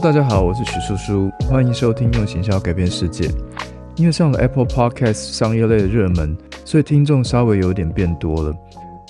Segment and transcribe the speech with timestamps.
[0.00, 3.30] 大家好，我是许叔叔，欢迎收听用行销改变世界。
[3.96, 6.36] 因为上了 Apple Podcast 商业类的热门，
[6.66, 8.54] 所以听众稍微有点变多了。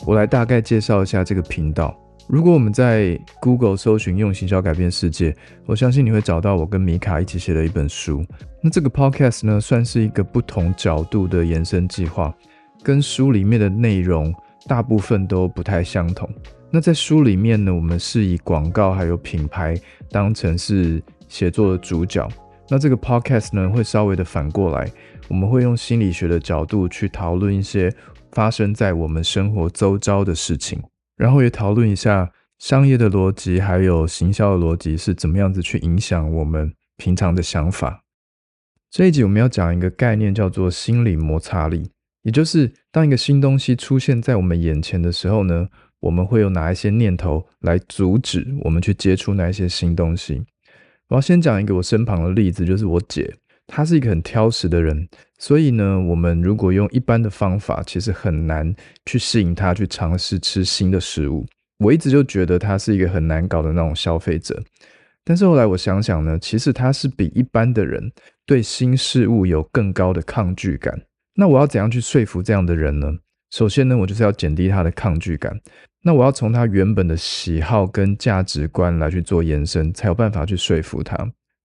[0.07, 1.95] 我来大概介绍一下这个频道。
[2.29, 5.35] 如果我们在 Google 搜寻“用行销改变世界”，
[5.67, 8.25] 我相信你会找到我跟米卡一起写的一本书。
[8.61, 12.33] 那这个 Podcast 呢，算是一个不同角度的延伸计划，
[12.85, 14.33] 跟书里面的内容
[14.69, 16.31] 大部分都不太相同。
[16.69, 19.81] 那在书里面呢，我们是以广告还有品牌
[20.11, 22.29] 当成是写作的主角。
[22.69, 24.91] 那这个 podcast 呢，会稍微的反过来，
[25.29, 27.95] 我们会用心理学的角度去讨论一些
[28.33, 30.83] 发生在我们生活周遭的事情，
[31.17, 38.03] 然后也讨论一下商业的逻辑还有行销的逻辑是怎么样子去影响我们平常的想法。
[38.91, 41.91] 这一集我们要讲一个概念，叫做心理摩擦力，
[42.23, 45.69] 也就是当一个新东西出现在我们眼前的时候呢。
[46.07, 50.41] 我们会有哪一些念头来阻止我们去接触那一些新东西？
[51.09, 53.35] 我要先讲一个我身旁的例子，就是我姐，
[53.67, 55.09] 她是一个很挑食的人，
[55.39, 58.73] 所以呢，我们如果用一般的方法，其实很难
[59.05, 61.45] 去吸引她去尝试吃新的食物。
[61.79, 64.63] 我一直就觉得她是一个很难搞的那种消费者，
[65.25, 68.13] 但是后来我想想呢，其实她是比一般的人
[68.47, 71.03] 对新事物有更高的抗拒感。
[71.35, 73.13] 那我要怎样去说服这样的人呢？
[73.53, 75.59] 首先呢，我就是要减低他的抗拒感。
[76.07, 81.17] 那我要从他原本的喜好跟价值观来去做延伸，才有办法去说服他。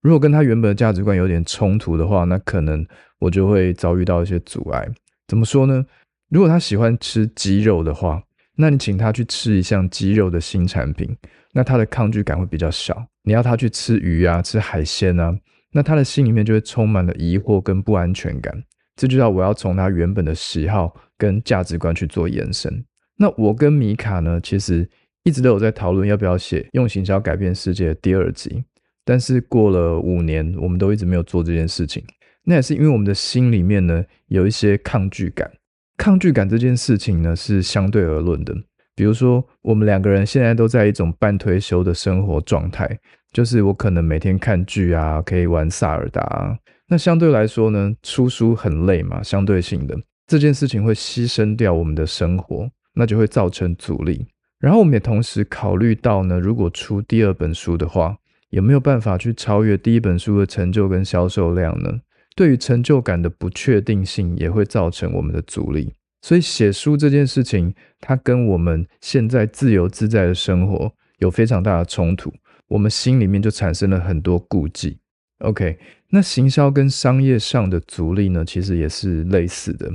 [0.02, 2.84] 如果跟他原本的价值观有点冲突的话，那可能
[3.20, 4.90] 我就会遭遇到一些阻碍。
[5.28, 5.86] 怎么说呢？
[6.32, 8.20] 如果他喜欢吃鸡肉的话，
[8.56, 11.16] 那你请他去吃一项鸡肉的新产品，
[11.54, 13.06] 那他的抗拒感会比较小。
[13.22, 15.38] 你要他去吃鱼啊，吃海鲜啊，
[15.72, 18.52] 那他的心里面就会充满了疑惑跟不安全感。
[18.96, 22.84] 这就叫我要从他原本的喜好跟价值观去做延伸。
[23.22, 24.90] 那我跟米卡呢，其实
[25.24, 28.64] 一直都有在讨论要不要写用行销改变世界第二集，
[29.06, 32.04] 但是过了五年，我们都一直没有做这件事情。
[32.46, 35.52] 那也是因为我们的心里面呢有一些抗拒感，
[35.98, 38.56] 抗拒感这件事情呢是相对而论的。
[38.96, 42.90] 比如说，我们两个人现在都在一种半退休的生活状态，
[43.32, 46.58] 就是我可能每天看剧啊，可以玩萨尔达。
[46.88, 49.96] 那相对来说呢，出书很累嘛，相对性的
[50.26, 52.68] 这件事情会牺牲掉我们的生活。
[52.94, 54.26] 那就会造成阻力。
[54.60, 58.18] 然后我们也同时考虑到呢，如果出第二本书的话，
[58.50, 62.02] 有没有办法去超越第一本书的成就跟销售量呢？
[62.36, 65.94] 对于成就感的不确定性，也会造成我们的阻力。
[66.22, 72.32] 所以写书这件事情，它跟我们现在自由自在的生活有非常大的冲突，
[72.68, 75.00] 我们心里面就产生了很多顾忌。
[75.40, 75.80] OK，
[76.12, 79.92] 那行销跟商业上的阻力呢，其实也是类似的。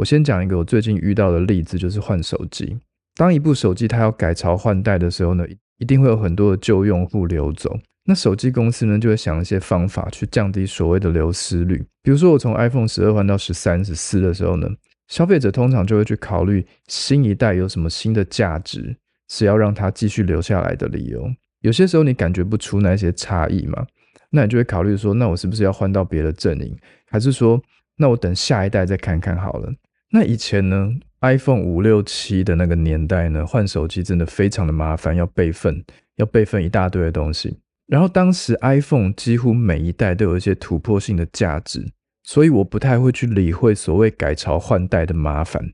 [0.00, 2.74] 我先讲一个我最近遇到的例子，就是换手机。
[3.16, 5.44] 当一部手机它要改朝换代的时候呢，
[5.76, 7.78] 一定会有很多的旧用户流走。
[8.06, 11.84] 那手机公司呢，就会想一些方法去降低所谓的流失率。
[12.02, 14.66] 比如说，我从 iPhone 十二换到十三、十四的时候呢，
[15.08, 18.96] 消费者通常就会去考虑新一代有什么新的价值，
[19.28, 21.30] 是要让它继续留下来的理由。
[21.60, 23.86] 有些时候你感觉不出那些差异嘛，
[24.30, 26.74] 那你就会考虑说，那我是不是要换到别的阵营，
[27.10, 27.62] 还是说，
[27.96, 29.70] 那我等下一代再看看好了。
[30.12, 35.84] 那以前呢，iPhone 五六七的那个年代呢，换手机真的非常的麻烦，要备份，
[36.16, 37.56] 要备份一大堆的东西。
[37.86, 41.84] 然后当时 iPhone 几乎每一代都有一些突破性的价值，
[42.24, 45.64] 所以我不太会去理会所谓改朝换代的麻烦，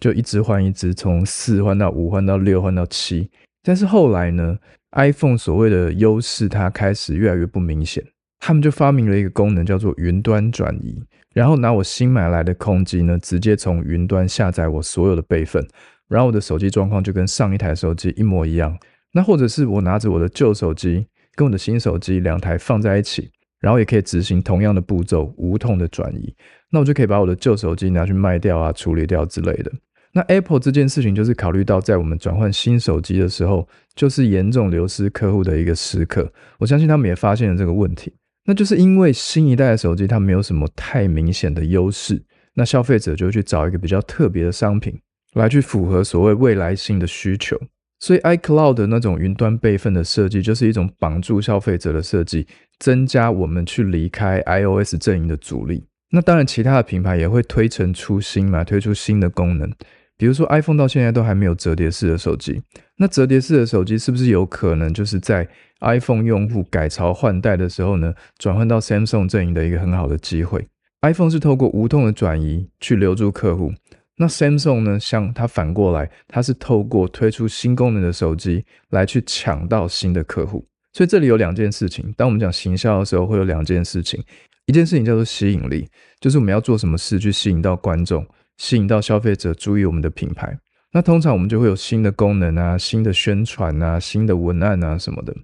[0.00, 3.30] 就一直换一直，从四换到五，换到六，换到七。
[3.62, 4.58] 但是后来呢
[4.92, 8.02] ，iPhone 所谓的优势它开始越来越不明显，
[8.38, 11.02] 他们就发明了一个功能，叫做云端转移。
[11.34, 15.66] 然后拿我新买来的空机呢，直接从云端下载我所有的备份，
[16.08, 18.78] 然后我的手机状况就跟上一台手机一模一样。
[19.12, 23.30] 那或者是我拿着我的旧手机跟我的新手机两台放在一起，
[23.60, 26.34] 然后也可以执行同样的步骤，无痛的转移。
[26.70, 29.72] 那我就可以把我的旧手机拿去卖掉啊，处理掉之类的。
[30.12, 36.32] 那 Apple 这件事情就是考虑到在我们转换新手机的时候，就是严重流失客户的一个时刻。
[36.58, 38.12] 我相信他们也发现了这个问题。
[38.46, 42.22] 那就是因为新一代的手机它没有什么太明显的优势，
[42.54, 44.98] 那消费者就去找一个比较特别的商品
[45.34, 47.58] 来去符合所谓未来性的需求。
[48.00, 52.46] 所以 iCloud 那种云端备份的设计就是一种绑住消费者的设计，
[52.78, 55.84] 增加我们去离开 iOS 阵营的阻力。
[56.10, 59.72] 那当然，其他的品牌也会推陈出新嘛，推出新的功能。
[60.16, 62.62] 比如说，iPhone 到现在都还没有折叠式的手机。
[62.96, 65.48] 那折叠式的手机是不是有可能就是在
[65.80, 70.68] iPhone 用户改朝换代的时候呢，转换到 Samsung 阵营的一个很好的机会
[71.02, 73.72] ？iPhone 是透过无痛的转移去留住客户，
[74.16, 80.64] 那 Samsung 呢，像它反过来，它是透过推出新功能的手机来去抢到新的客户。
[80.92, 84.22] 所以这里有两件事情，当我们讲行销的时候，会有两件事情，
[84.66, 85.88] 一件事情叫做吸引力，
[86.20, 88.24] 就是我们要做什么事去吸引到观众，
[88.56, 90.58] 吸引到消费者注意我们的品牌。
[90.92, 95.34] 那通常我们就会有新的功能啊、新的宣传啊、新的文案啊什么的。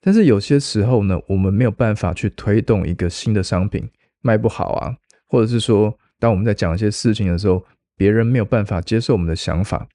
[0.00, 3.88] 但是有些时候呢，我们没有办法去推动一个新的商品
[4.20, 4.94] 卖不好啊，
[5.26, 7.64] 或者是说，当我们在讲一些事情的时候，
[7.96, 9.86] 别人没有办法接受我们的想法，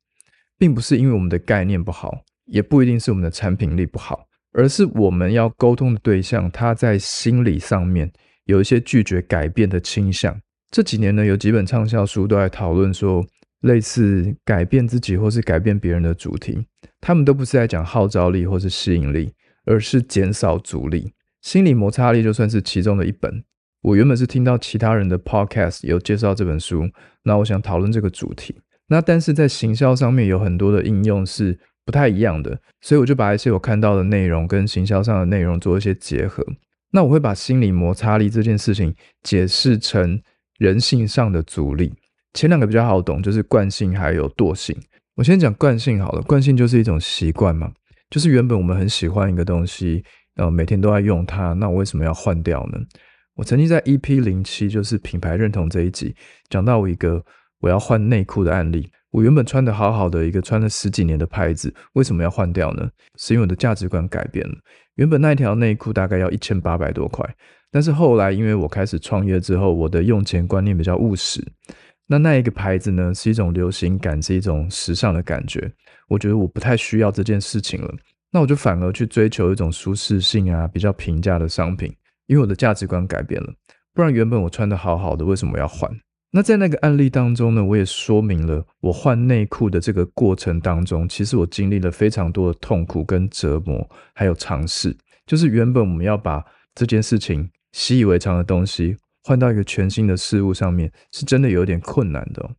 [0.57, 8.11] 并不是因为我们的概念不好，也不一定是我们的产品力不好，而是我们要沟通的对象他在心理上面
[8.45, 10.37] 有一些拒绝改变的倾向。
[10.71, 13.25] 这几年呢，有几本畅销书都在讨论说。
[13.61, 16.63] 类似改变自己或是改变别人的主题，
[17.01, 19.33] 他们都不是在讲号召力或是吸引力，
[19.65, 21.11] 而是减少阻力。
[21.41, 23.43] 心理摩擦力就算是其中的一本。
[23.81, 26.87] 我原本是听到其他人的 podcast 有介绍这本书，
[27.23, 28.55] 那我想讨论这个主题。
[28.89, 36.45] 那但是在行销上面有很多的应用是不太一样的，所以我就把一些我看到的内容跟行销上的内容做一些结合。
[36.91, 38.93] 那我会把心理摩擦力这件事情
[39.23, 40.21] 解释成
[40.57, 41.93] 人性上的阻力。
[42.33, 44.75] 前两个比较好懂，就是惯性还有惰性。
[45.15, 47.71] 我先讲惯性好了，惯性就是一种习惯嘛，
[48.09, 50.03] 就是原本我们很喜欢一个东西，
[50.35, 52.79] 呃，每天都在用它，那我为什么要换掉呢？
[53.35, 56.15] 我曾经在 EP 零七，就是品牌认同这一集，
[56.49, 57.23] 讲到一个
[57.59, 58.87] 我要换内裤的案例。
[59.11, 62.89] 我原本穿的好好的一个穿了十几年的牌子，为什么要换掉呢？
[63.17, 64.55] 是因为我的价值观改变了。
[64.95, 67.25] 原本那一条内裤大概要一千八百多块，
[67.71, 71.41] 但是后来因为我开始创业之后，我的用钱观念比较务实。
[72.07, 75.71] 那那一个牌子呢，是一种流行感，是一种时尚的感觉。
[76.07, 77.93] 我觉得我不太需要这件事情了，
[78.31, 81.93] 那我就反而去追求一种舒适性啊，比较平价的商品，
[82.27, 83.53] 因为我的价值观改变了。
[83.93, 85.89] 不然原本我穿的好好的，为什么要换？
[86.31, 94.95] 那在那个案例当中呢，我也说明了我换内裤的这个过程当中，其实我经历了非常多的痛苦跟折磨，还有尝试。
[95.25, 96.43] 就是原本我们要把
[96.75, 98.97] 这件事情习以为常的东西。
[99.23, 102.49] 换到一个全新的事物上面，是真的有点困难的。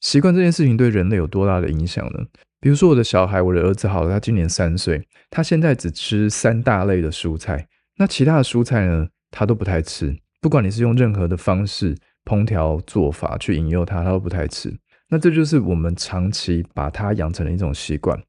[0.00, 2.18] 习惯这件事情对人类有多大的影响呢？
[2.60, 10.16] 比如说我的小孩，我的儿子好了，他今年三岁，他现在只吃三大类的蔬菜，那其他的蔬菜呢，他都不太吃。
[10.40, 11.96] 不管你是用任何的方式
[12.26, 14.70] 烹调做法去引诱他，他都不太吃。
[15.08, 18.20] 那这就是我们长期把他养成了一种习惯。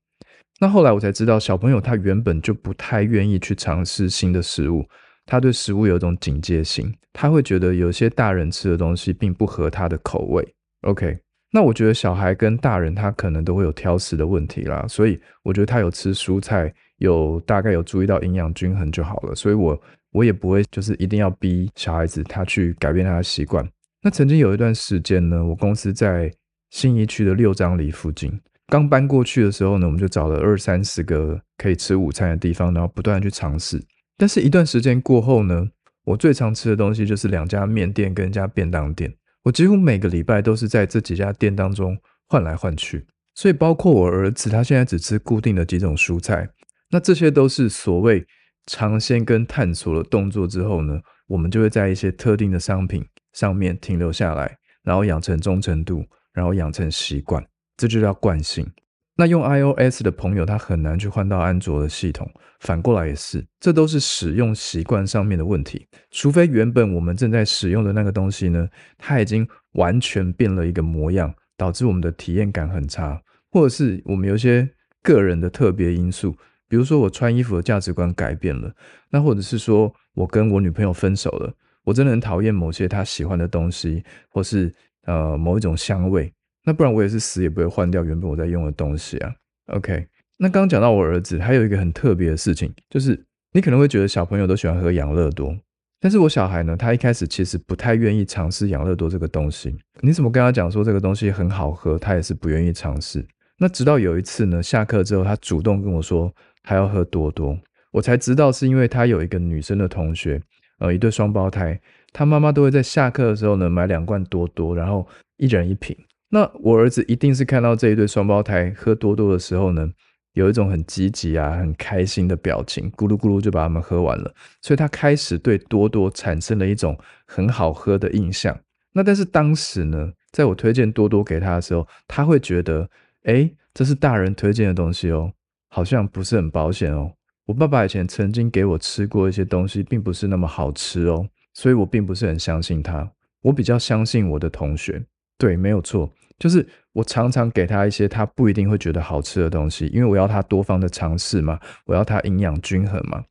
[0.59, 4.87] 那后来我才知道，小朋友他原本就不太愿意去尝试新的食物。
[5.25, 10.47] 他对食物有一种警戒心，他会觉得有些大人吃的东西并不合他的口味。
[10.83, 11.17] OK，
[11.51, 19.35] 那我觉得小孩跟大人他可能都会有挑食的问题啦，所以我觉得他有吃蔬菜，有大概有注意到营养均衡就好了。
[19.35, 19.79] 所以我
[20.11, 23.67] 我也不会就是一定要逼小孩子他去改变他的习惯。
[24.03, 26.31] 那曾经有一段时间呢，我公司在
[26.69, 33.83] 信义区的六张里附近，刚搬过去的时候呢，我们就找了二三十个可以吃午餐的地方，然后不断去尝试。
[34.17, 35.67] 但是，一段时间过后呢，
[36.05, 39.13] 我最常吃的东西就是两家面店跟一家便当店。
[39.43, 41.97] 我几乎每个礼拜都是在这几家店当中
[42.27, 43.05] 换来换去。
[43.35, 46.49] 所以，包括我儿子，他现在只吃固定的几种蔬菜。
[46.89, 48.25] 那这些都是所谓
[48.65, 53.05] 尝鲜跟探索的动作之后呢，我们就会在一些特定的商品
[53.37, 56.03] 上面停留下来，然后养成忠诚度，
[56.33, 57.45] 然后养成习惯，
[57.77, 58.67] 这就叫惯性。
[59.15, 62.27] 那用 iOS 的朋友，他很难去换到安卓的系统。
[62.61, 65.87] 反过来也是，这都是使用习惯上面的问题。
[66.09, 73.21] 除非原本我们正在使用的那个东西呢，它已经完全变了一个模样，导致我们的体验感很差，
[73.51, 74.67] 或者是我们有一些
[75.03, 76.35] 个人的特别因素，
[76.67, 78.73] 比如说我穿衣服的价值观改变了，
[79.11, 81.53] 那或者是说我跟我女朋友分手了，
[81.87, 84.69] 我真的很讨厌某些他喜欢的东西，或是
[85.05, 86.29] 呃某一种香味。
[86.65, 89.33] 那不然我也是死也不会换掉原本我在用的东西啊。
[89.67, 93.17] OK，那刚刚讲到我儿子，还有一个很特别的事情，就是
[93.53, 95.57] 你可能会觉得小朋友都喜欢喝养乐多，
[96.01, 99.73] 但是我小孩呢，他一开始其实不太愿意尝试养乐多这个东西。
[100.01, 103.25] 你怎么跟他讲说这个东西很好喝，他也是不愿意尝试。
[103.57, 106.29] 那直到有一次呢，下课之后，他主动跟我说
[106.63, 107.57] 他要喝多多，
[107.91, 110.41] 我才知道是因为他有一个女生的同学，
[110.79, 111.79] 呃，一对双胞胎，
[112.13, 115.07] 他妈妈都会在下课的时候呢买两罐多多，然后
[115.37, 115.95] 一人一瓶。
[116.29, 119.89] 那我儿子一定是看到这一对双胞胎喝多多的时候呢，
[120.33, 128.57] 有一种很积极啊、很开心的表情，咕噜咕噜就把他们喝完了，所以他开始对多多产生了一种很好喝的印象。
[128.93, 132.89] 那但是当时呢，在我推荐多多给他的时候，他会觉得，
[133.23, 135.31] 哎，这是大人推荐的东西哦，
[135.69, 137.13] 好像不是很保险哦。
[137.47, 143.09] 我爸爸以前曾经给我吃过一些东西，并不是那么好吃哦，所以我并不是很相信他。
[143.41, 145.01] 我比较相信我的同学。
[145.37, 153.23] 对，没有错，就是我常常给他一些他不一定会觉得好吃的东西，因为我要他多方的尝试嘛，我要他营养均衡嘛。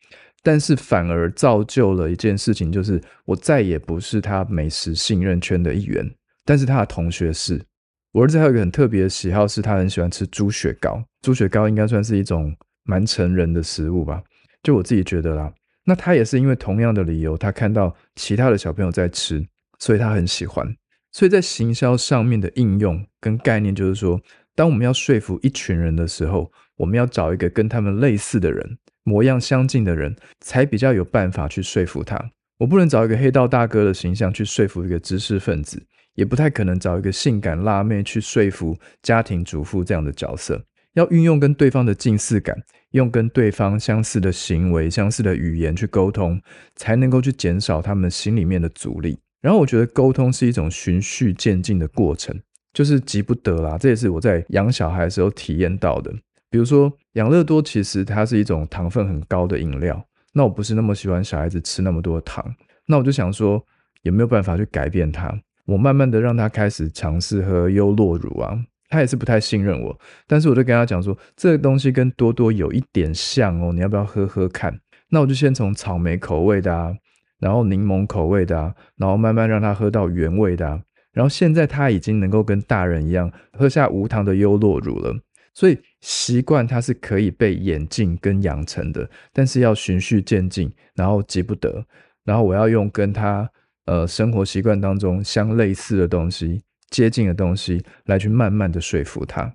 [0.42, 6.10] 但是反而造就了一件事情，就是我再也不是他美食信任圈的一员，
[6.46, 7.60] 但是他的同学是。
[8.12, 11.04] 我儿子还有一个很特别的喜好，是他很喜欢吃猪血糕。
[11.20, 12.56] 猪血糕应该算是一种
[12.86, 14.22] 蛮成人的食物吧，
[14.62, 15.52] 就我自己觉得啦。
[15.84, 19.46] 那他也是因为同样的理由，他看到其他的小朋友在吃，
[19.78, 20.66] 所以他很喜欢。
[21.12, 24.20] 所以在行销上面的应用跟概念，就是说，
[24.54, 32.18] 当我们要说服一群人的时候，我们要找一个跟他们类似的人，模样相近的人，才比较有办法去说服他。
[32.58, 35.82] 我不能找一个黑道大哥的形象去说服一个知识分子。
[36.16, 40.58] 也不太可能找一个性感辣妹去说服家庭主妇这样的角色，
[40.96, 42.56] 要运用跟对方的近似感，
[42.92, 46.40] 用跟对方相似的行为、相似的语言去沟通，
[46.74, 49.18] 才能够去减少他们心里面的阻力。
[49.42, 52.34] 然后我觉得沟通是一种循序渐进的过程，
[52.72, 53.76] 就是急不得啦。
[53.78, 56.10] 这也是我在养小孩的时候体验到的。
[56.48, 62.42] 比如说养乐多，其实它是一种糖分很高的饮料，那我不是那么喜欢小孩子吃那么多糖，
[62.86, 63.62] 那我就想说
[64.02, 65.32] 有没有办法去改变它。
[65.66, 68.56] 我慢慢的让他开始尝试喝优酪乳啊，
[68.88, 74.78] 他也是不太信任我，但是我就跟他讲说，这个东西跟多多有一点像哦，你要不要喝喝看？
[75.10, 76.94] 那我就先从草莓口味的啊，
[77.38, 80.80] 然后柠檬口味的啊，然后慢慢让他喝到原味的啊，
[81.12, 85.14] 然后现在他已经能够跟大人一样喝下无糖的优酪乳了，
[85.54, 91.84] 所以习惯它是可以被演进跟养成的，但是要循序渐进，然后急不得，
[92.24, 93.50] 然后我要用跟他。
[93.86, 99.52] 呃，生活习惯当中相类似的东西、接近的东西，来去慢慢的说服他。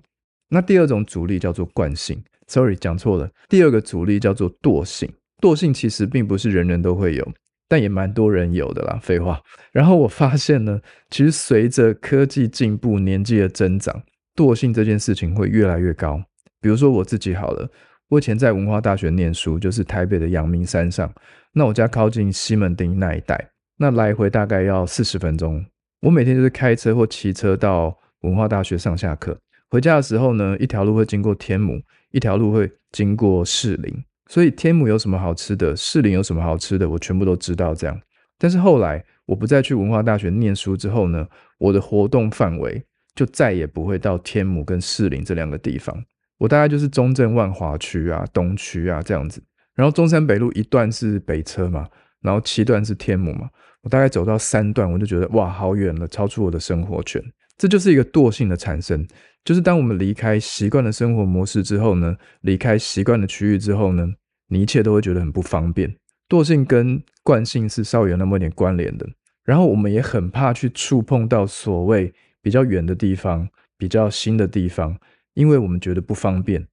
[0.48, 3.30] 那第二种阻力叫做惯性，sorry 讲错了。
[3.48, 5.10] 第二个阻力叫做惰性，
[5.40, 7.32] 惰性其实并不是人人都会有，
[7.68, 8.98] 但也蛮多人有的啦。
[9.02, 9.40] 废话。
[9.72, 14.02] 然后我发现呢，其实随着科技进步、年纪的增长，
[14.36, 16.22] 惰性这件事情会越来越高。
[16.60, 17.66] 比如说我自己好了，
[18.08, 21.10] 我以前在文化大学念书，就是台北的阳明山上，
[21.54, 23.50] 那我家靠近西门町那一带。
[23.78, 25.64] 那来回大概要四十分钟。
[26.02, 29.38] 我每天就是开车或骑车到文化大学上下课。
[29.68, 31.80] 回家的时候呢，一条路会经过天母，
[32.10, 34.04] 一条路会经过士林。
[34.26, 37.72] 所以天母有什么好吃的，士林有什么好吃的，我全部都知道。
[37.72, 38.00] 这样，
[38.36, 41.28] 但是后来我不再去文化大学念书之后呢，
[41.58, 46.04] 我的活动范围就再也不会到天母跟士林这两个地方。
[46.38, 49.40] 我大概就是中正万华区啊、东区啊这样子。
[49.76, 51.86] 然后中山北路一段是北车嘛，
[52.20, 53.48] 然后七段是天母嘛。
[53.82, 57.22] 我大概走到三段，我就觉得哇，好远了，超出我的生活圈。
[57.58, 59.06] 这就是一个惰性的产生，
[59.44, 64.08] 就是当我们离开习惯的生活模式之后呢，离开习惯的区域之后呢，
[64.48, 65.94] 你一切都会觉得很不方便。
[66.28, 69.06] 惰性跟惯性是稍微有那么一点关联的。
[69.44, 74.96] 然后我们也很怕去触碰到所谓比较远的地方、比较新的地方，
[75.34, 76.64] 因为我们觉得不方便，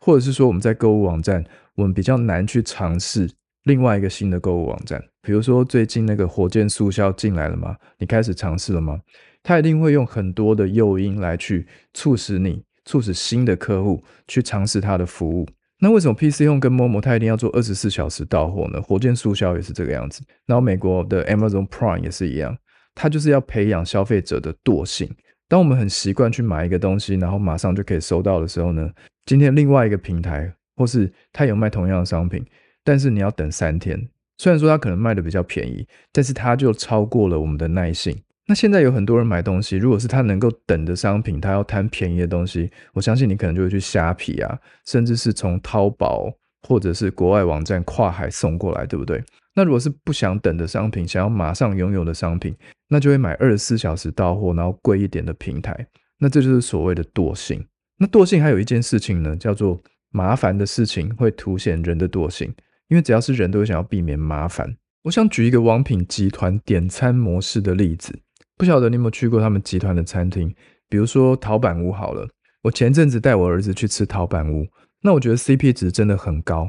[0.00, 1.44] 或者是说我们在购物网站，
[1.76, 3.30] 我们比较难去尝试。
[3.62, 7.76] 另外一个新的购物网站，比如说最近那个火箭速销进来了吗？
[7.98, 9.00] 你开始尝试了吗？
[9.42, 15.44] 他一定会用很多的诱因来去促使你，促使新的客户去尝试他的服务。
[15.80, 18.80] 那为什么 PC Home 跟 Momo 它一定要做二十四小时到货呢？
[18.80, 22.56] 火箭速销也是这个样子，然后美国的 Amazon Prime 也是一样，
[22.94, 25.12] 它就是要培养消费者的惰性。
[25.48, 28.88] 当我们很习惯去买一个东西，然后马上就可以收到的时候呢，
[29.24, 32.46] 今天另外一个平台或是它有卖同样的商品。
[32.84, 34.00] 但是你要等三天，
[34.38, 38.16] 虽然说它可能卖的比较便宜，但是它就超过了我们的耐性。
[38.48, 49.20] 那现在有很多人买东西，如果是他能够等的商品，他要贪便宜的东西，我相信你可能就会去虾皮啊，甚至是从淘宝或者是国外网站跨海送过来，对不对？
[49.52, 52.54] 那如果是不想等的商品，想要马上拥有的商品，
[52.88, 55.84] 那就会买二十四小时到货，然后贵一点的平台。
[56.18, 57.66] 那这就是所谓的惰性。
[57.98, 62.54] 那惰性还有一件事情呢，叫做麻烦的事情会凸显人的惰性。
[62.88, 64.76] 因为只要是人都会想要避免麻烦。
[65.04, 68.18] 我想举一个王品集团点餐模式的例子，
[68.56, 70.52] 不晓得你有没有去过他们集团的餐厅，
[70.88, 72.28] 比如说陶板屋好了。
[72.62, 74.66] 我前阵子带我儿子去吃陶板屋，
[75.02, 76.68] 那我觉得 CP 值真的很高，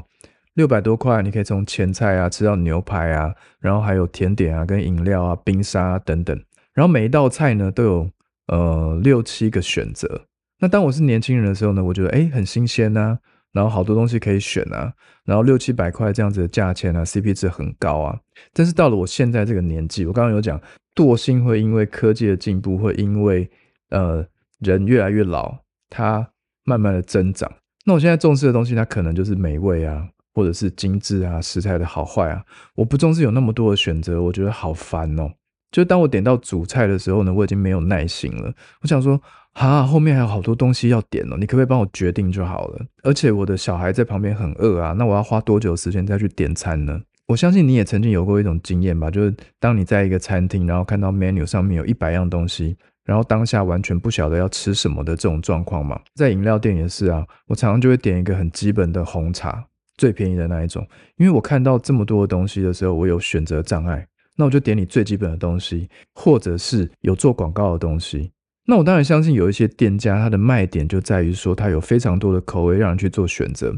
[0.54, 6.40] 六百多块你可以从前菜啊吃到牛排啊，然后还有甜点啊跟饮料啊冰沙等等，
[6.74, 8.10] 然后每一道菜呢都有
[8.46, 10.26] 呃六七个选择。
[10.60, 13.18] 那当我是年轻人的时候呢，我觉得哎很新鲜呐。
[13.52, 14.92] 然后好多东西可以选啊，
[15.24, 18.18] 然后六七百块这样子的价钱啊，CP 值很高啊。
[18.52, 20.60] 但是到了我现在这个年纪，我刚刚有讲
[20.94, 23.50] 惰性会因为科技的进步，会因为
[23.90, 24.24] 呃
[24.60, 25.56] 人越来越老，
[25.88, 26.28] 它
[26.64, 27.50] 慢慢的增长。
[27.86, 32.44] 那我现在重视的东西，它可能就是美味啊，或者是精致啊，食材的好坏啊。
[32.74, 35.32] 我不重视有那么多的选择，我觉得好烦哦。
[35.72, 38.52] 就当我点到主菜的时候呢，我已经没有耐心了。
[38.82, 39.20] 我想说。
[39.58, 42.86] 哈，后面还有好多东西要点哦，你可不可以帮我决定就好了？
[43.02, 47.00] 而且我的小孩在旁边很饿啊，那我要花多久时间再去点餐呢？
[47.26, 56.00] 我相信你也曾经有过一种经验吧，就是当你在一个餐厅，然后看到 menu 上面有一百样东西，然后当下完全不晓得要吃什么的这种状况嘛。
[56.14, 60.86] 在饮料店也是啊，我常常就会点一个很基本的红茶，最便宜的那一种，
[61.16, 68.30] 因为我看到这么多的东西的时候，我有选择障碍，那我就点你最基本的东西，或者是有做广告的东西。
[68.70, 73.74] 那我当然相信有一些店家，它的卖点就在于说它有非常多的口味让人去做选择。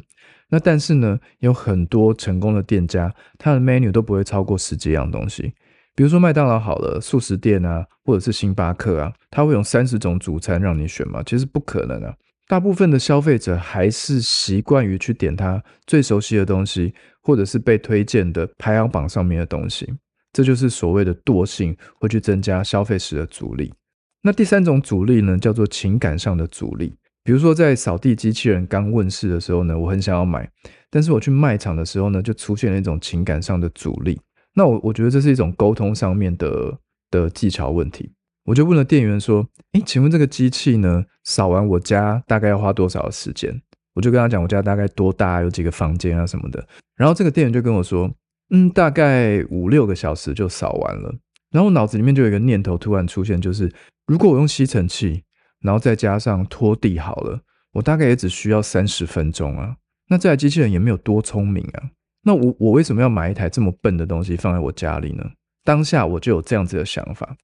[0.48, 5.54] 那但是呢，有很多成功的店家，它的 menu 都不会超过十几样东西。
[5.94, 11.22] 比如说麦当劳好了，素食店啊，或者是星巴克啊，它会有三十种主餐让你选吗？
[11.24, 12.12] 其实不可能啊。
[12.48, 16.92] 大部分的消费者还是习惯于去点他最熟悉的东西，
[17.22, 19.88] 或者是被推荐的排行榜上面的东西。
[20.32, 23.72] 这就是所谓的惰性，会去增加消费时的阻力。
[24.22, 26.94] 那第三种阻力呢，叫做情感上的阻力。
[27.22, 30.50] 比如说，在扫地机器人刚问世的时候呢，我很想要买，
[30.90, 34.18] 但是我去卖场的时候呢，就出现了一种情感上的阻力。
[34.54, 36.78] 那我我觉得这是一种沟通上面的
[37.10, 38.10] 的技巧问题。
[38.44, 43.60] 我就问了店员说：“诶，请问这个机器呢，扫完我家大概要花多少时间？”
[43.94, 46.66] 我就跟他讲我家大概多大，有几个房间啊什么的。
[46.96, 48.10] 然后这个店员就跟我说
[48.50, 51.14] ：“嗯，大概五六个小时就扫完了。”
[51.50, 53.72] 然后脑子里面就有一个念头突然出现，就是
[54.06, 55.22] 如果我用吸尘器。
[55.62, 57.38] 然后再加上拖地好了，
[57.72, 59.76] 我大概也只需要三十分钟啊。
[60.08, 61.90] 那这台机器人也没有多聪明啊。
[62.22, 65.22] 那我我为什么要买一台这么笨的东西放在我家里呢？
[65.62, 67.36] 当下我就有这样子的想法。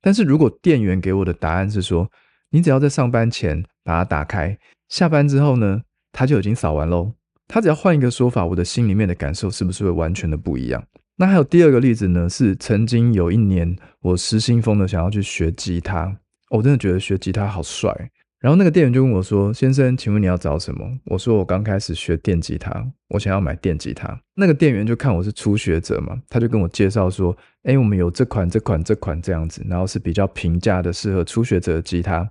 [0.00, 2.08] 但是如果店员给我的答案是说，
[2.50, 4.56] 你只要在上班前把它打开，
[4.88, 5.82] 下班之后呢，
[6.12, 7.14] 它就已经扫完喽。
[7.48, 10.86] 他只要换一个说法，我的心里面的感受是不是会完全的不一样？
[11.16, 16.18] 那还有第二个例子呢，是曾经有一年我失心疯的想要去学吉他。
[16.50, 17.90] 我真的觉得学吉他好帅，
[18.38, 32.30] 然后那个店员就问我说：“先生，请问你要找什么？”我说：“我刚开始学电吉他，我想要买电吉他。”那个店员就看我是初学者嘛，他就跟我介绍说：“哎，我们有这款、这款、这款这样子，然后是比较平价的，适合初学者的吉他。”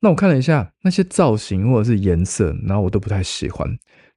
[0.00, 3.68] 那我看了一下那些造型或者是颜色，然后我都不太喜欢，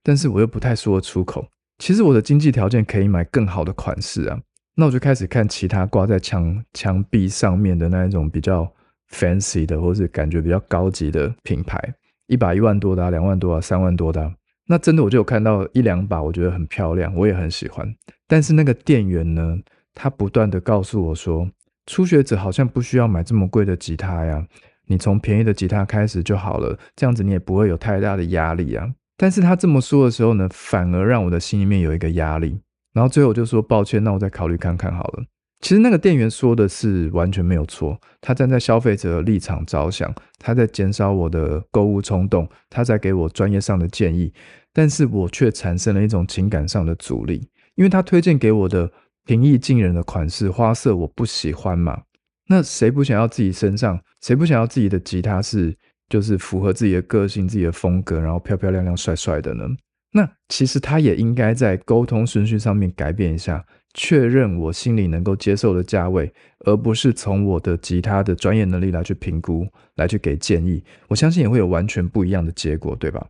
[0.01, 1.47] 但是我又不太说出口。
[1.79, 4.39] 其实我的经济条件可以买更好的款式啊，
[4.75, 8.71] 那我就开始看其他挂在墙墙壁上面的那一种比较。
[9.11, 11.81] fancy 的，或是感觉比较高级的品牌，
[12.27, 14.31] 一把一万多的，两万多啊，三万多的，
[14.67, 17.91] 那真的我就有看到一两把，我觉得很漂亮，我也很喜欢。
[18.27, 19.57] 但是那个店员呢，
[19.95, 21.49] 他不断的告诉我说，
[21.87, 24.45] 初学者好像不需要买这么贵的吉他呀，
[24.85, 28.87] 你从便宜的吉他开始就好了，这样子你也不会有太大的压力啊。
[29.21, 32.57] 但是他这么说的时候呢，反而让我的心里面有一个压力。
[32.93, 35.23] 然后最后我就说抱歉，那我再考虑看看好了。
[35.59, 44.33] 其实那个店员说的是完全没有错，他站在消费者的立场着想，他在减少我的购物冲动，他在给我专业上的建议，
[44.71, 48.89] 但是我却产生了一种情感上的阻力，因为他推荐给我的
[49.25, 52.03] 平易近人的款式花色我不喜欢嘛，
[52.47, 55.75] 那谁不想要自己身上，谁不想要自己的吉他是
[56.09, 59.65] 就是符合自己的个性、自己的风格，然后漂漂亮亮、帅帅的呢？
[60.11, 63.63] 那其实他也应该在沟通顺序上面改变一下。
[63.95, 70.83] 确认我心里能够接受的价位，而不是从我的吉他的专业能力来去评估，来去给建议。
[71.07, 73.27] 我相信也会有完全不一样的结果，对吧？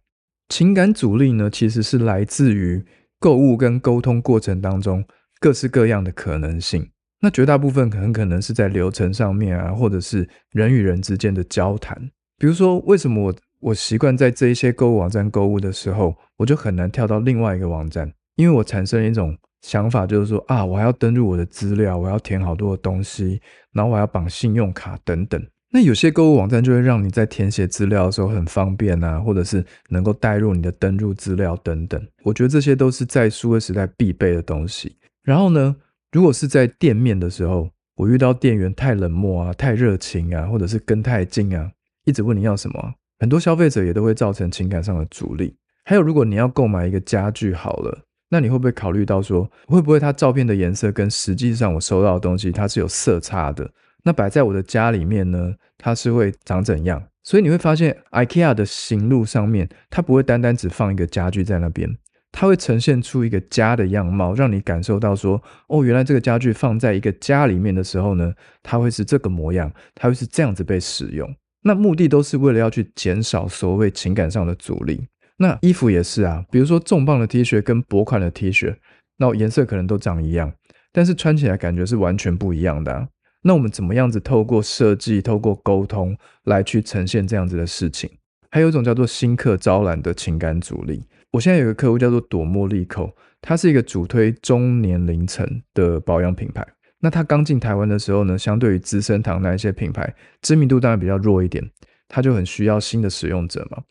[0.50, 2.84] 情感阻力呢，其实是来自于
[3.20, 5.02] 购物跟沟通过程当中
[5.40, 6.90] 各式各样的可能性。
[7.22, 11.98] 那绝大部分很可能是在流程上面啊，或者是人与人之间的交谈。
[12.40, 19.38] 比如说，为什么我我习惯在这一些购物网站购物的时候，我就很难跳到另外一个网站，因为我产生了一种。
[19.62, 23.42] 想法就是说啊，我还要登录我的资料，我要填好多的东西，
[23.74, 25.46] 然后我要绑信用卡等等。
[25.74, 32.02] 那有些购物网站就会让你在填写资料的时候很方便啊，或者是能够带入你的登录资料等等。
[32.24, 34.96] 我觉得这些都是在数位时代必备的东西。
[35.24, 35.76] 然后呢，
[36.14, 41.70] 如果是在店面的时候，我遇到店员太冷漠啊、太热情啊，或者是跟太近啊，
[42.10, 45.56] 一直问你要什么，很多消费者也都会造成情感上的阻力。
[45.86, 48.06] 还有，如果你要购买一个家具，好了。
[48.32, 53.68] 那你会不会考虑到说，会不会它照片的颜色跟实际上我收到的东西它是有色差的？
[54.04, 57.04] 那摆在我的家里面呢，它是会长怎样？
[57.24, 61.90] 所以你会发现，IKEA 的行路上面，它不会单单只放一个家具在那边，
[62.32, 71.28] 它会呈现出一个家的样貌，让你感受到说，哦，原来这个家具放在一个家里面的时候呢，它会是这个模样，它会是这样子被使用。
[71.64, 75.08] 那目的都是为了要去减少所谓情感上的阻力。
[75.38, 78.76] 那衣服也是啊，比如说重磅的 T 恤跟薄款的 T 恤，
[79.18, 80.52] 那颜色可能都长一样，
[80.92, 82.94] 但是穿起来感觉是完全不一样的。
[82.94, 83.08] 啊
[83.42, 88.10] 那我们怎么样子透过设计、透过沟通来去呈现这样子的事情？
[88.52, 91.06] 还有一种叫做新客招揽的情感阻力。
[91.32, 96.68] 我现在有个客户叫做朵茉莉蔻，它是一个主推中年龄层的保养品牌。
[97.02, 101.64] 那他刚进台湾的时候呢，相对于资生堂那一些品牌，知名度当然比较弱一点，
[102.08, 103.82] 他就很需要新的使用者嘛，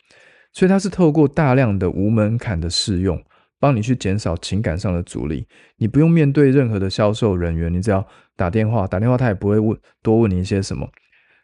[0.53, 3.19] 所以他是透过大量的无门槛的试用，
[3.59, 5.47] 帮你去减少情感上的阻力。
[5.77, 10.87] 你不用面对任何的销售人员，你只要打电话，打电话他也不会问多问你一些什么，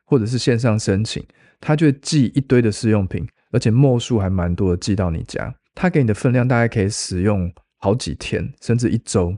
[0.06, 1.26] 或者是线上申请，
[1.60, 9.36] 他就寄一堆的试用品，而且墨数还蛮多的寄到你家，他给你的分量大概可以使用好几天，甚至一周。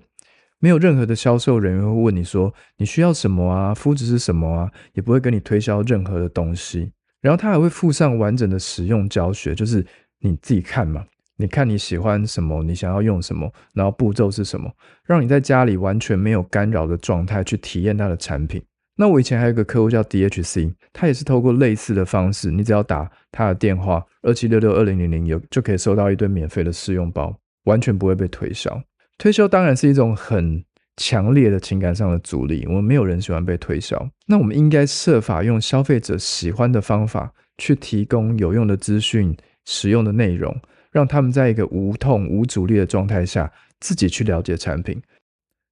[0.59, 6.91] 没有任何的销售人员会问你说你需要什么啊，肤质是什么啊，也不会跟你推销任何的东西。
[7.21, 9.85] 然后他还会附上完整的使用教学，就是
[10.19, 11.03] 你自己看嘛，
[11.35, 14.71] 你看你喜欢什么，你想要用什么，然后步骤是什么，
[15.05, 18.61] 让你在家里完全没有干扰的状态去体验他的产品。
[18.95, 28.81] 那我以前还有个客户叫 DHC，他也是透过类似的方式，你只要打他的电话二七六六二零零零，有就可以收到一堆免费的试用包，完全不会被推销。
[29.17, 30.63] 推销当然是一种很
[30.95, 34.09] 强烈的情感上的阻力，我们没有人喜欢被推销。
[34.25, 40.55] 那我们应该设法用消费者喜欢的方法去提供有用的资讯、实用的内容，
[40.91, 45.01] 让他们在一个无痛、无阻力的状态下自己去了解产品。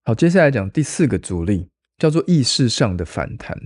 [0.03, 3.57] 好，接下来讲第四个阻力，叫做意识上的反弹。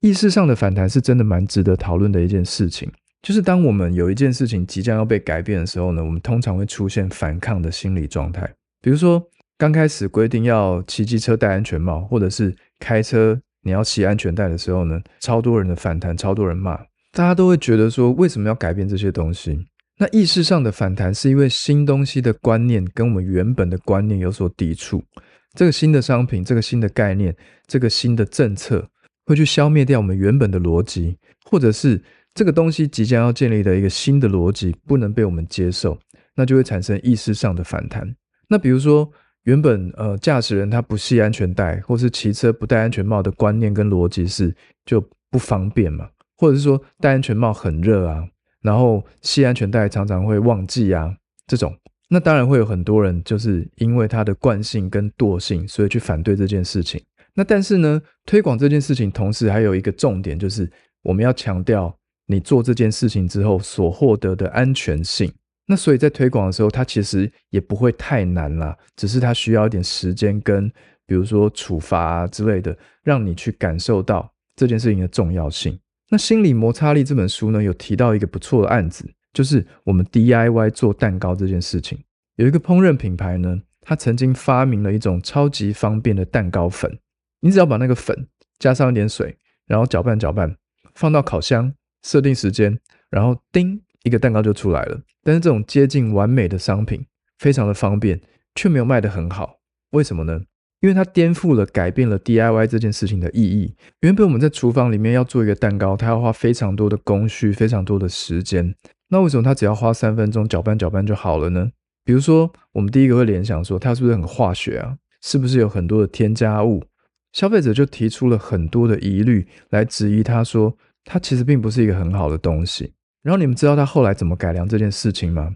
[0.00, 2.88] 意识上的反弹是真的蛮值得讨论的一件事情。
[3.22, 8.48] 就是当我们有一件事情即将要被改变的时候呢，我们通常会出现反抗的心理状态。
[8.88, 9.22] 比如说，
[9.58, 16.74] 刚开始规定要骑机车戴安全帽，或者是开车你要系安全带的时候呢，超多人的反弹，超多人骂，
[17.12, 19.62] 大家都会觉得说，为什么要改变这些东西？
[19.98, 25.04] 那意识上的反弹是因为新东西的观念跟我们原本的观念有所抵触，
[25.52, 28.88] 这个新的商品，这个新的概念，这个新的政策
[29.26, 35.98] 会去消灭掉我们原本的逻辑，或者是这个东西即将要建立的一个新的逻辑不能被我们接受，
[36.34, 38.10] 那就会产生意识上的反弹。
[38.48, 39.10] 那比如说，
[39.44, 48.26] 原本呃驾驶人他不系安全带，或是骑车不戴安全帽的观念跟逻辑是就不方便嘛，或者是说戴安全帽很热啊，
[48.62, 51.14] 然后系安全带常常会忘记啊，
[51.46, 51.74] 这种，
[52.08, 57.02] 那当然会有很多人就是因为他的惯性跟惰性，所以去反对这件事情。
[57.34, 60.70] 那但是呢，推广这件事情同时还有一个重点，就是
[61.02, 61.94] 我们要强调
[62.26, 65.32] 你做这件事情之后所获得的安全性。
[65.70, 70.66] 那所以在推广的时候，它其实也不会太难啦，只是它需要一点时间跟，
[71.04, 75.78] 比如说处罚之类的，让你去感受到这件事情的重要性。
[76.08, 82.02] 那心理摩擦力这本书呢，有提到一个不错的案子，就是我们 DIY 做蛋糕这件事情。
[82.36, 86.98] 有一个烹饪品牌呢，它曾经发明了一种超级方便的蛋糕粉，
[87.40, 88.26] 你只要把那个粉
[88.58, 90.56] 加上一点水，然后搅拌搅拌，
[90.94, 92.78] 放到烤箱，设定时间，
[93.10, 93.82] 然后叮。
[94.04, 97.04] 一个蛋糕就出来了，但是这种接近完美的商品
[97.38, 98.20] 非常的方便，
[98.54, 99.58] 却没有卖得很好。
[99.90, 100.42] 为什么呢？
[100.80, 103.74] 因为它颠覆了、改变了 DIY 这件事情的意义。
[104.02, 108.74] 原本我们在厨房里面要做一个蛋糕，它要花非常多的工序、非常多的时间。
[109.08, 111.72] 那为什么它只要花三分钟搅拌搅拌就好了呢？
[112.04, 114.96] 比如说，我们第一个会联想说，它是不是很化学啊？
[115.20, 116.84] 是不是有很多的添加物？
[117.32, 122.92] 消费者就提出了很多的疑虑来质疑它，说它其实并不是一个很好的东西。
[123.28, 125.52] 然后你们知道他后来怎么改良这件事情吗？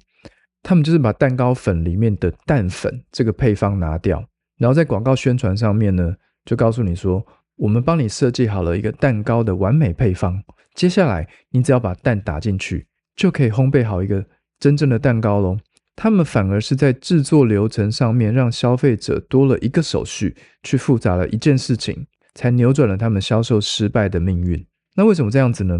[0.62, 4.22] 他们就是把蛋糕粉里面的蛋粉这个配方拿掉，
[4.58, 10.38] 然后在广告宣传上面呢，就告诉你说，我们帮你设计好了一个蛋糕的完美配方，
[10.74, 14.22] 接下来你只要把蛋打进去，就可以烘焙好一个
[14.60, 15.56] 真正的蛋糕喽。
[15.96, 24.62] 他们反而是在制作流程上面让消费者多了一个手续，去复杂了一件事情，才扭转了他们销售失败的命运。
[24.94, 25.78] 那为什么这样子呢？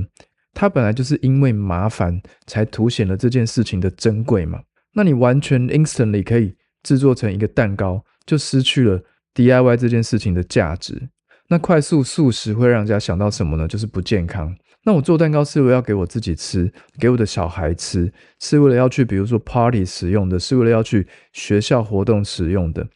[0.55, 4.61] 它本来就是因为麻烦才凸显了这件事情的珍贵嘛？
[4.95, 9.03] 那你完全 instantly 可以制作成一个蛋糕，就失去了
[9.35, 11.09] DIY 这件事情的价值。
[11.49, 13.67] 那快速速食会让人家想到什么呢？
[13.67, 14.55] 就是不健康。
[14.85, 22.87] 那我做蛋糕是为了要给我自己吃，给我的小孩吃，是为了要去比如说 party 使用的，是为了要去学校活动使用的。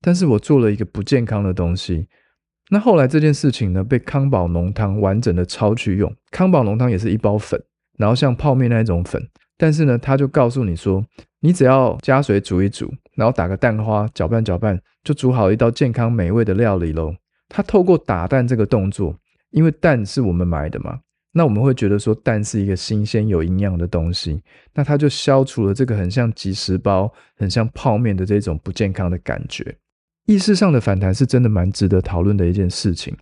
[0.00, 2.08] 但是我做了一个不健康的东西。
[2.68, 6.12] 那后来这件事情呢，被康宝浓汤完整的抄去用。
[6.30, 7.62] 康宝浓汤也是一包粉，
[7.96, 9.22] 然后像泡面那一种粉，
[9.56, 11.04] 但是呢，他就告诉你说，
[11.40, 17.14] 你只要加水煮一煮，然后打个蛋花，搅拌搅拌，就煮好一道健康美味的料理喽。
[17.48, 19.16] 他透过打蛋这个动作，
[19.50, 20.98] 因为蛋是我们买的嘛，
[21.32, 24.42] 那我们会觉得说蛋是一个新鲜有营养的东西，
[24.74, 29.76] 那他就消除了这个很像即食包、很像泡面的这种不健康的感觉。
[30.26, 33.16] 意识上的反弹是真的蛮值得讨论的一件事情。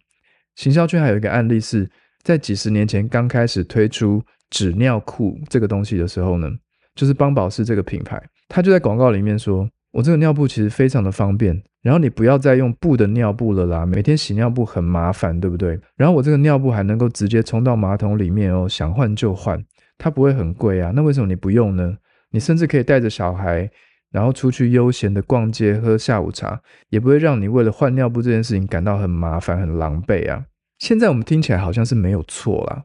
[0.57, 1.89] 行销圈还有一个案例是
[2.23, 6.51] 在几十年前刚开始推出纸尿裤这个东西的时候呢，
[6.95, 15.79] 就是邦宝适这个品牌，他就在广告里面说：“我这个尿布其实非常的方便，然后你不要再用布的尿布了啦，每天洗尿布很麻烦，对不对？
[15.97, 19.63] 然后我这个尿布还能够直接冲到马桶里面哦，想换就换，
[19.99, 20.93] 它不会很贵啊。
[20.95, 21.97] 那为什么你不用呢？
[22.31, 23.71] 你甚至可以带着小孩。”
[24.15, 30.45] 然后出去悠闲的逛街、喝下午茶，也不会让你为了换尿布这件事情感到很麻烦、很狼狈啊。
[30.79, 32.85] 现在我们听起来好像是没有错啦，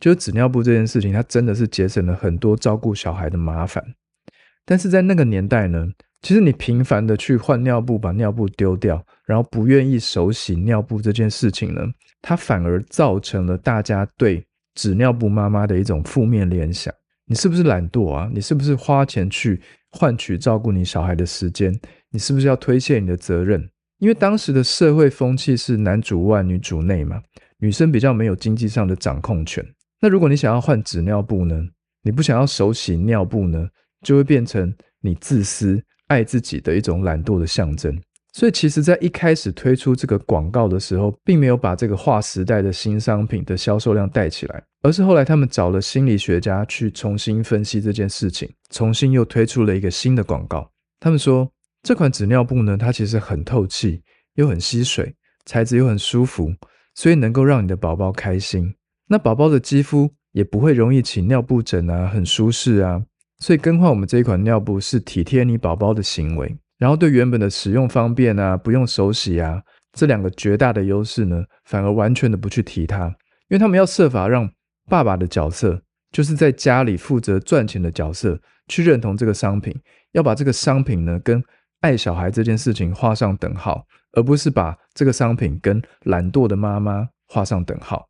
[0.00, 3.94] 就是纸尿布这件事情，它真的是节省了很多照顾小孩的麻烦。
[4.64, 5.86] 但是在那个年代呢，
[6.20, 11.82] 其实你频繁的去换尿布、把尿布丢掉，然后不愿意手洗尿布这件事情呢，
[12.20, 16.92] 它反而造成了大家对纸尿布妈妈的一种负面联想。
[17.28, 18.28] 你是不是懒惰啊？
[18.32, 19.60] 你是不是花钱去
[19.96, 21.74] 换取照顾你小孩的时间？
[22.10, 23.68] 你是不是要推卸你的责任？
[23.98, 27.22] 因为当时的社会风气是男主外女主内嘛，
[27.58, 29.64] 女生比较没有经济上的掌控权。
[30.02, 31.60] 那如果你想要换纸尿布呢？
[32.02, 33.68] 你不想要手洗尿布呢？
[34.02, 37.98] 就会变成你自私、爱自己的一种懒惰的象征。
[38.36, 50.70] 所以，其实，在一开始推出这个广告的时候，并没有把这个划时代的新商品的销售量带起来，而是后来他们找了心理学家去重新分析这件事情，重新又推出了一个新的广告。
[51.00, 51.50] 他们说，
[51.82, 54.02] 这款纸尿布呢，它其实很透气，
[54.34, 55.14] 又很吸水，
[55.46, 56.52] 材质又很舒服，
[56.94, 58.74] 所以能够让你的宝宝开心。
[59.08, 63.02] 那宝宝的肌肤也不会容易起尿布疹啊，很舒适啊。
[63.38, 66.54] 所以更换我们这一款尿布是体贴你宝宝的行为。
[66.78, 69.62] 然后对原本的使用方便啊，不用手洗啊，
[69.92, 73.06] 这两个绝大的优势呢，反而完全的不去提它，
[73.48, 74.50] 因为他们要设法让
[74.88, 79.74] 爸爸的角色，就是在家里负责赚钱的角色，去认同这个商品，
[80.12, 81.42] 要把这个商品呢跟
[81.80, 88.06] 爱小孩这件事情画上等号，而不是把这个商品跟懒惰的妈妈画上等号。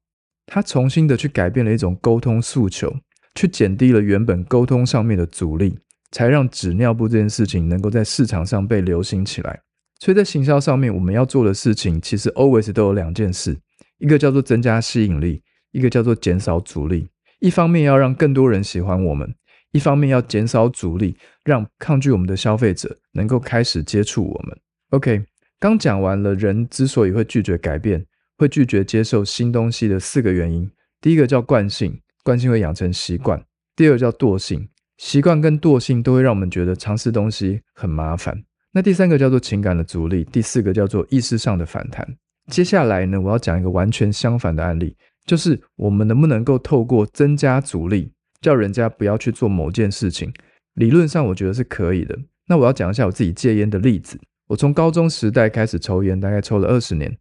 [0.46, 2.94] 他重新的去改变了一种沟通诉求，
[3.34, 5.78] 去减低了原本沟通上面的阻力。
[6.10, 9.60] 才让纸尿布这件事情能够在市场上被流行起来。
[9.98, 13.56] 所以在行销上面，我们要做的事情其实 always 都有两件事：
[13.98, 15.42] 一个叫做增加吸引力，
[15.72, 17.08] 一个叫做减少阻力。
[17.40, 19.34] 一方面要让更多人喜欢我们，
[19.72, 24.58] 一方面要减少阻力，让抗拒我们的消费者能够开始接触我们。
[24.90, 25.24] OK，
[25.58, 28.04] 刚讲完了人之所以会拒绝改变、
[28.36, 30.70] 会拒绝接受新东西的四个原因。
[31.00, 33.40] 第一个叫惯性，惯性会养成习惯；
[33.74, 34.68] 第二叫惰性。
[34.98, 38.44] 习惯跟惰性都会让我们觉得尝试东西很麻烦。
[38.72, 42.06] 那第三个叫做情感的阻力，第四个叫做意识上的反弹。
[42.48, 50.32] 接下来呢，我要讲一个完全相反的案例，就是我们能不能够透过增加阻力，叫人家不要去做某件事情？
[50.74, 52.16] 理论上我觉得是可以的。
[52.48, 54.18] 那我要讲一下我自己戒烟的例子。
[54.48, 57.12] 我从高中时代开始抽烟，大概抽了二十年，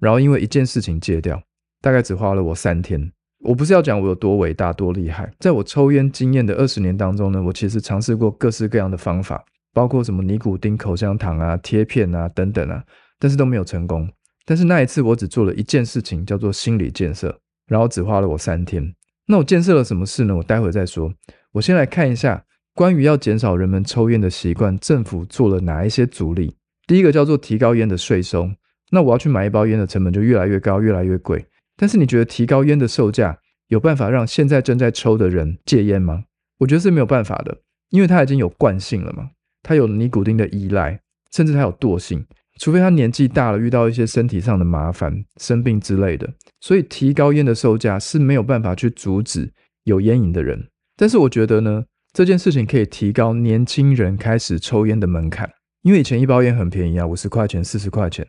[0.00, 1.40] 然后因为一件事情戒掉，
[1.80, 3.12] 大概只花了我三天。
[3.44, 12.82] 我不是要讲我有多伟大、多厉害，在我抽烟经验的二十年当中呢，我其实尝试过各式各样的方法，包括什么尼古丁口香糖啊、贴片啊等等啊，
[13.18, 14.08] 但是都没有成功。
[14.44, 18.94] 但是那一次我只做了一件事情，叫做心理建设，然后只花了我三天。
[19.26, 20.36] 那我建设了什么事呢？
[20.36, 21.12] 我待会再说。
[21.52, 26.54] 我先来看一下关于要减少人们抽烟的习惯，政府做了哪一些阻力。
[26.86, 28.50] 第一个叫做提高烟的税收，
[28.90, 31.44] 那我要去买一包烟的成本就越来越高，越来越贵。
[31.82, 36.22] 但是你觉得提高烟的售价有办法让现在正在抽的人戒烟吗？
[36.58, 37.58] 我觉得是没有办法的，
[37.90, 39.30] 因为他已经有惯性了嘛，
[39.64, 41.00] 他有尼古丁的依赖，
[41.32, 42.24] 甚至他有惰性，
[42.60, 46.32] 除非他年纪大了，遇到一些身体上的麻烦、生病之类的。
[46.60, 50.68] 所以提高烟的售价是没有办法去阻止有烟瘾的人。
[50.96, 55.50] 但是我觉得呢，这件事情可以提高年轻人开始抽烟的门槛，
[55.82, 58.24] 因为以前一包烟很便宜啊，五十块钱、四十块钱，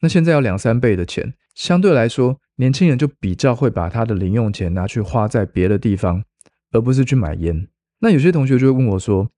[0.00, 2.40] 那现在要两三倍的钱，相对来说。
[2.56, 6.22] 年轻人就比较会把他的零用钱拿去花在别的地方，
[6.72, 7.66] 而不是去买烟。
[8.00, 9.28] 那有些同学就会问我说：“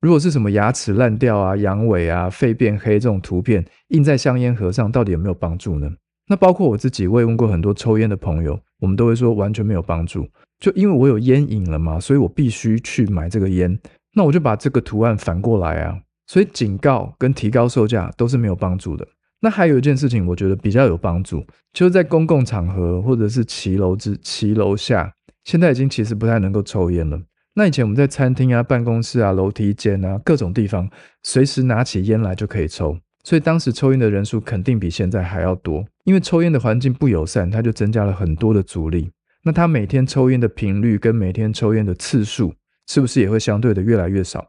[0.00, 5.90] 如果是什么牙齿烂掉啊、阳痿啊、肺变黑这种图片印在香烟盒上，到底有没有帮助呢？”
[6.28, 10.26] 那包括我自己，我也问过很多抽烟的朋友，我们都会说完全没有帮助。
[10.60, 13.78] 就因为我有烟瘾了嘛，所以我必须去买这个烟。
[14.14, 19.06] 那我就把这个图案反过来啊，所以警告跟提高售价都是没有帮助的。
[19.44, 27.20] 那还有一件事情，我觉得比较有帮助，就是在公共场合或者是骑楼之骑楼下，现在已经其实不太能够抽烟了。
[27.54, 30.88] 那以前我们在餐厅啊、办公室啊、楼梯间啊各种地方，
[31.24, 35.84] 随时拿起烟来就可以抽，所以当时抽烟的人数肯定比现在还要多。
[36.04, 39.10] 因为抽烟的环境不友善，它就增加了很多的阻力。
[39.44, 42.54] 那他每天抽烟的频率跟每天抽烟的次数，
[42.86, 44.46] 是不是也会相对的越来越少？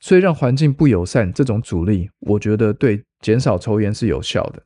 [0.00, 4.62] 所以让环境不友善这种阻力，我觉得对减少抽烟是有效的。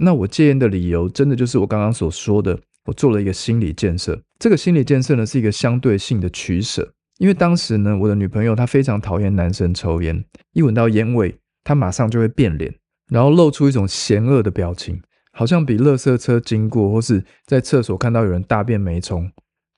[0.00, 4.20] 那我戒烟的理由，真的就是我刚刚所说的，我做了一个心理建设。
[4.38, 6.92] 这个心理建设呢，是一个相对性的取舍。
[7.18, 12.72] 因为当时呢，我的女朋友她非常讨厌男生抽烟，一闻到烟味，她马上就会变脸，
[13.10, 19.28] 然后露出一种嫌恶的表情，好像比垃圾车经过或是在厕所看到有人大便没冲。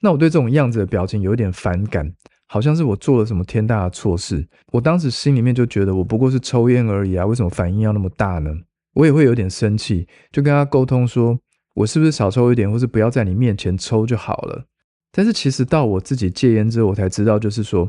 [0.03, 2.13] 那我对这种样子的表情有点反感，
[2.53, 4.45] 好像是我做了什么天大的错事。
[4.73, 8.51] 我当时心里面就觉得，我不过是抽烟而已啊，为什么反应要那么大呢？
[8.95, 11.39] 我也会有点生气，就跟他沟通说，
[11.77, 14.65] 我是不是少抽一点，或是不要在你面前抽就好了。
[15.13, 17.89] 但是其实到我自己戒烟之后，我才知道，就是说，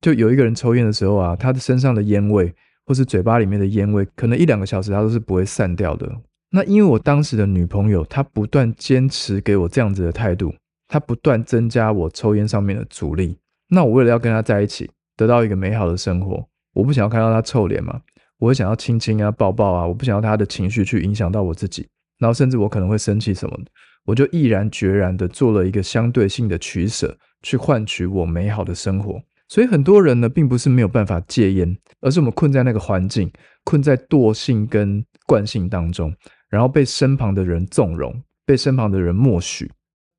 [0.00, 2.54] 就有一个人抽烟的时候啊，他的身上的烟味，
[2.86, 6.08] 或是嘴巴里面的烟味，可能一两个小时他都是不会散掉的。
[6.52, 10.54] 那因为我当时的女朋友，她不断坚持给我这样子的态度，
[10.86, 13.36] 她不断增加我抽烟上面的阻力。
[13.68, 18.00] 那我为了要跟他在一起，得到一个美好的生活，我不想要看到他臭脸嘛，
[18.38, 23.64] 我会想要亲亲啊、抱抱啊，我不想要他的情绪去影响到我自己，然后甚至我可能会生气什么的。
[24.04, 29.20] 我就毅然决然的做了一个相对性的取舍，去换取我美好的生活。
[29.48, 33.28] 所以很多人呢，并不是没有办法戒烟，而是我们困在那个环境，
[33.64, 36.14] 困在惰性跟惯性当中，
[36.48, 39.68] 然后被身旁的人纵容，被身旁的人默许。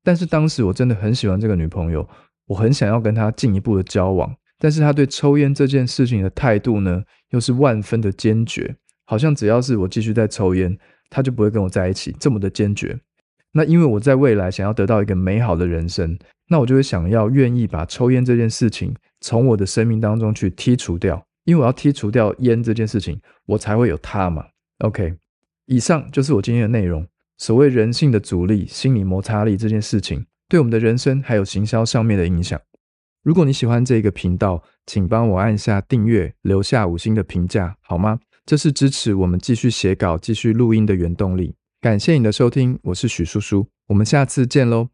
[0.04, 2.06] 但是当时我真的很喜欢这个女朋友，
[2.48, 8.74] 我很想要跟他进一步的交往，但是他对抽烟这件事情的态度呢，又是万分的坚决，
[9.06, 10.76] 好像只要是我继续在抽烟，
[11.08, 12.98] 他就不会跟我在一起，这么的坚决。
[13.52, 24.44] 那因为我在未来想要得到一个美好的人生，那我就会想要愿意把抽烟这件事情从我的生命当中去剔除掉，因为我要剔除掉烟这件事情，我才会有他嘛。
[24.80, 25.14] OK，
[25.66, 27.06] 以上就是我今天的内容。
[27.38, 32.58] 所谓人性的阻力、心理摩擦力这件事情，对我们的人生还有行销上面的影响。
[33.22, 38.20] 如果你喜欢这个频道，请帮我按下订阅，留下五星的评价，好吗？
[38.46, 41.54] 这是支持我们继续写稿、继续录音的原动力。
[41.80, 44.88] 感谢你的收听，我是许叔叔，我们下次见喽。